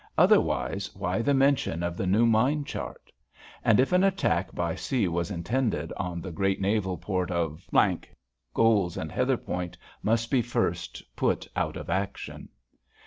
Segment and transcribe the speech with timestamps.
[0.17, 3.11] Otherwise why the mention of the new mine chart?
[3.63, 7.67] And if an attack by sea was intended on the great naval port of...
[8.51, 12.49] Scoles and Heatherpoint must be first put out of action.